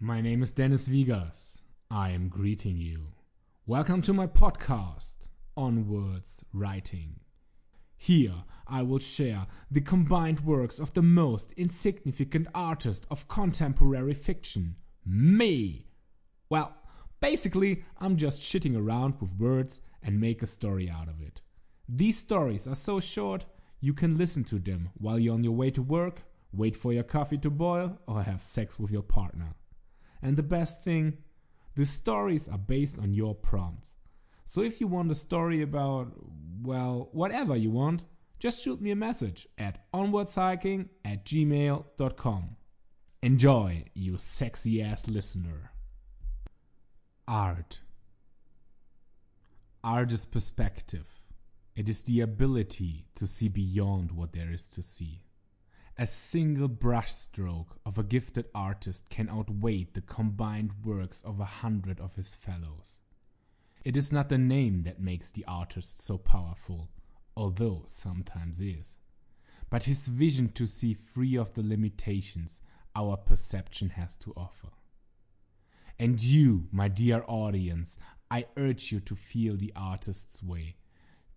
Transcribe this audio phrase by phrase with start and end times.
[0.00, 1.56] My name is Dennis Vigas.
[1.90, 3.14] I am greeting you.
[3.64, 7.20] Welcome to my podcast, Onwards Writing.
[7.96, 14.76] Here I will share the combined works of the most insignificant artist of contemporary fiction,
[15.06, 15.86] me.
[16.50, 16.76] Well,
[17.20, 21.40] basically, I'm just shitting around with words and make a story out of it.
[21.88, 23.46] These stories are so short
[23.80, 27.02] you can listen to them while you're on your way to work, wait for your
[27.02, 29.54] coffee to boil, or have sex with your partner.
[30.22, 31.18] And the best thing,
[31.74, 33.94] the stories are based on your prompts.
[34.44, 36.12] So if you want a story about,
[36.62, 38.02] well, whatever you want,
[38.38, 42.56] just shoot me a message at onwardshiking at gmail.com.
[43.22, 45.72] Enjoy, you sexy ass listener.
[47.26, 47.80] Art.
[49.82, 51.06] Art is perspective.
[51.74, 55.25] It is the ability to see beyond what there is to see.
[55.98, 62.00] A single brushstroke of a gifted artist can outweigh the combined works of a hundred
[62.00, 62.98] of his fellows.
[63.82, 66.90] It is not the name that makes the artist so powerful,
[67.34, 68.98] although sometimes is,
[69.70, 72.60] but his vision to see free of the limitations
[72.94, 74.68] our perception has to offer.
[75.98, 77.96] And you, my dear audience,
[78.30, 80.76] I urge you to feel the artist's way,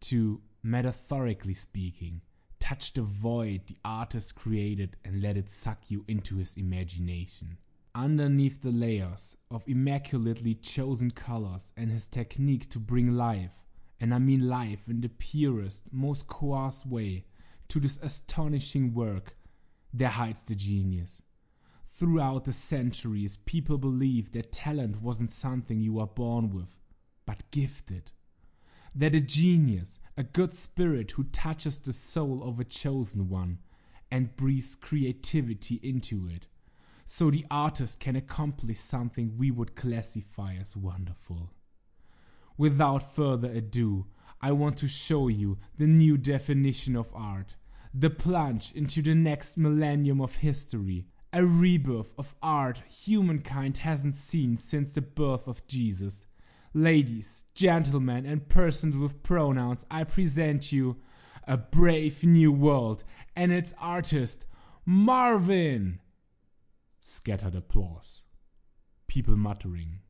[0.00, 2.22] to, metaphorically speaking,
[2.68, 7.56] touch the void the artist created and let it suck you into his imagination.
[7.94, 13.64] Underneath the layers of immaculately chosen colors and his technique to bring life,
[13.98, 17.24] and I mean life in the purest, most coarse way,
[17.68, 19.34] to this astonishing work,
[19.94, 21.22] there hides the genius.
[21.88, 26.76] Throughout the centuries, people believed that talent wasn't something you were born with,
[27.24, 28.12] but gifted.
[28.94, 33.56] That a genius, a good spirit who touches the soul of a chosen one
[34.10, 36.48] and breathes creativity into it,
[37.06, 41.52] so the artist can accomplish something we would classify as wonderful.
[42.56, 44.06] Without further ado,
[44.40, 47.54] I want to show you the new definition of art,
[47.94, 54.56] the plunge into the next millennium of history, a rebirth of art humankind hasn't seen
[54.56, 56.26] since the birth of Jesus.
[56.74, 60.96] Ladies, gentlemen, and persons with pronouns, I present you
[61.46, 64.44] a brave new world and its artist,
[64.84, 66.00] Marvin.
[67.00, 68.22] Scattered applause.
[69.06, 70.00] People muttering.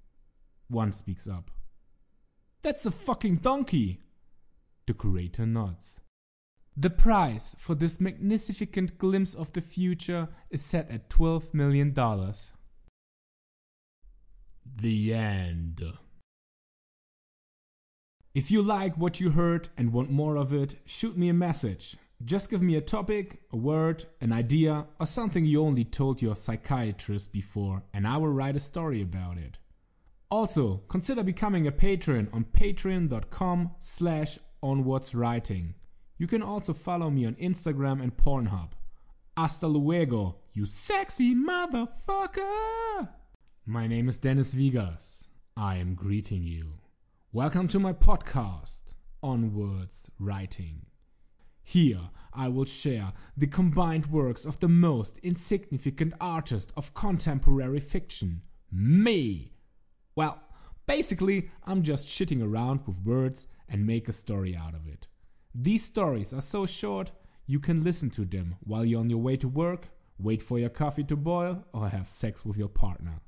[0.69, 1.51] One speaks up.
[2.63, 4.01] That's a fucking donkey.
[4.87, 6.01] The curator nods.
[6.77, 11.95] The price for this magnificent glimpse of the future is set at $12 million.
[14.77, 15.83] The end.
[18.35, 21.97] If you like what you heard and want more of it, shoot me a message.
[22.25, 26.37] Just give me a topic, a word, an idea, or something you only told your
[26.37, 29.59] psychiatrist before, and I will write a story about it.
[30.31, 35.75] Also, consider becoming a patron on patreon.com slash onwardswriting.
[36.19, 38.71] You can also follow me on Instagram and Pornhub.
[39.37, 43.09] Hasta luego, you sexy motherfucker!
[43.65, 45.25] My name is Dennis Vigas.
[45.57, 46.75] I am greeting you.
[47.35, 50.87] Welcome to my podcast, Onwards Writing.
[51.63, 58.41] Here I will share the combined works of the most insignificant artist of contemporary fiction,
[58.73, 59.53] me.
[60.17, 60.41] Well,
[60.87, 65.07] basically, I'm just shitting around with words and make a story out of it.
[65.55, 67.11] These stories are so short
[67.45, 70.71] you can listen to them while you're on your way to work, wait for your
[70.71, 73.21] coffee to boil, or have sex with your partner.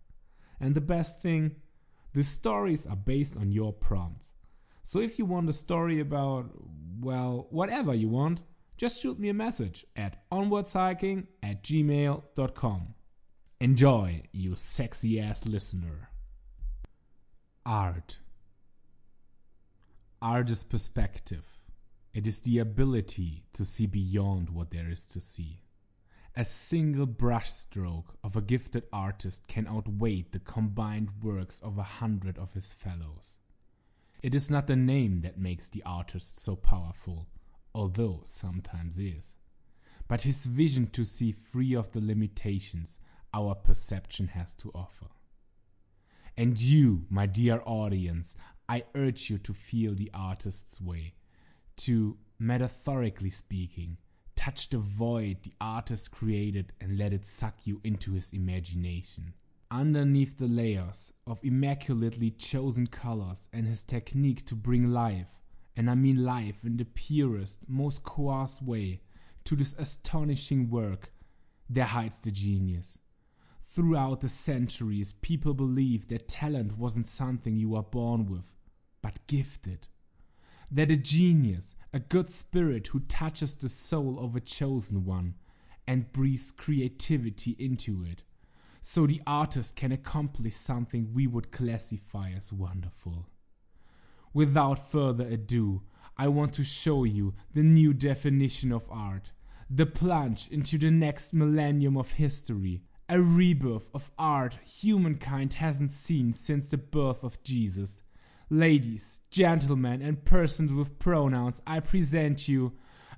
[0.58, 1.56] And the best thing,
[2.12, 4.32] the stories are based on your prompts.
[4.82, 6.50] So if you want a story about,
[7.00, 8.40] well, whatever you want,
[8.76, 12.94] just shoot me a message at onwardshiking at gmail.com.
[13.60, 16.08] Enjoy, you sexy ass listener.
[17.66, 18.18] Art.
[20.22, 21.44] Art is perspective.
[22.12, 25.62] It is the ability to see beyond what there is to see.
[26.36, 32.38] A single brushstroke of a gifted artist can outweigh the combined works of a hundred
[32.38, 33.34] of his fellows.
[34.22, 37.26] It is not the name that makes the artist so powerful,
[37.74, 39.34] although sometimes is,
[40.06, 43.00] but his vision to see free of the limitations
[43.34, 45.06] our perception has to offer.
[46.36, 48.36] And you, my dear audience,
[48.68, 51.14] I urge you to feel the artist's way,
[51.78, 53.96] to, metaphorically speaking,
[54.40, 59.34] touch the void the artist created and let it suck you into his imagination.
[59.70, 65.28] Underneath the layers of immaculately chosen colors and his technique to bring life,
[65.76, 69.02] and I mean life in the purest, most coarse way,
[69.44, 71.12] to this astonishing work,
[71.68, 72.98] there hides the genius.
[73.62, 78.50] Throughout the centuries, people believed that talent wasn't something you are born with,
[79.02, 79.86] but gifted.
[80.70, 85.34] That a genius, a good spirit who touches the soul of a chosen one
[85.86, 88.22] and breathes creativity into it,
[88.80, 93.26] so the artist can accomplish something we would classify as wonderful.
[94.32, 95.82] Without further ado,
[96.16, 99.32] I want to show you the new definition of art,
[99.68, 106.32] the plunge into the next millennium of history, a rebirth of art humankind hasn't seen
[106.32, 108.02] since the birth of Jesus.
[108.52, 112.72] Ladies, gentlemen, and persons with pronouns, I present you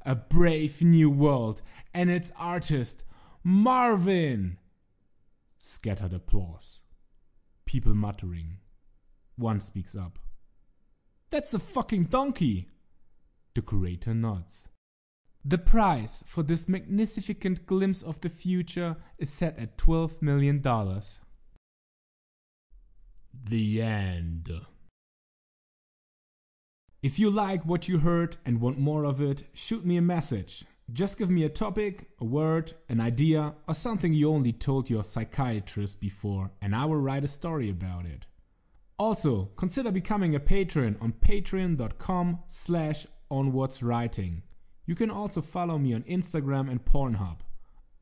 [0.05, 1.63] a brave new world
[1.95, 3.05] and its artist,
[3.43, 4.59] Marvin.
[5.57, 6.81] Scattered applause.
[7.65, 8.59] People muttering.
[9.37, 10.19] One speaks up.
[11.31, 12.69] That's a fucking donkey!
[13.55, 14.69] The curator nods.
[15.47, 20.63] The price for this magnificent glimpse of the future is set at $12 million.
[23.45, 24.51] The end.
[27.03, 30.65] If you like what you heard and want more of it, shoot me a message.
[30.93, 35.03] Just give me a topic, a word, an idea, or something you only told your
[35.03, 38.27] psychiatrist before, and I will write a story about it.
[39.01, 44.43] Also, consider becoming a patron on patreon.com slash onwardswriting.
[44.87, 47.39] You can also follow me on Instagram and Pornhub.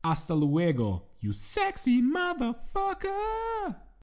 [0.03, 3.77] Hasta luego, you sexy motherfucker!